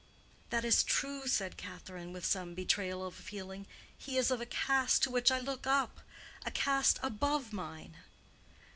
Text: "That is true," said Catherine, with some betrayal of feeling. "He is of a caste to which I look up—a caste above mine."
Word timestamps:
"That 0.49 0.65
is 0.65 0.83
true," 0.83 1.27
said 1.27 1.57
Catherine, 1.57 2.11
with 2.11 2.25
some 2.25 2.55
betrayal 2.55 3.05
of 3.05 3.13
feeling. 3.13 3.67
"He 3.95 4.17
is 4.17 4.31
of 4.31 4.41
a 4.41 4.47
caste 4.47 5.03
to 5.03 5.11
which 5.11 5.29
I 5.31 5.39
look 5.39 5.67
up—a 5.67 6.49
caste 6.49 6.97
above 7.03 7.53
mine." 7.53 7.97